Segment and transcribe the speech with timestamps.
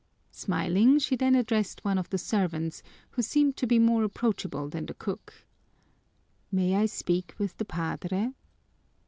[0.31, 4.87] Smiling, she then addressed one of the servants, who seemed to be more approachable than
[4.87, 5.45] the cook:
[6.51, 8.31] "May I speak with the padre?"